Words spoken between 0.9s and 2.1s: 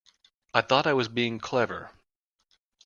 was being clever.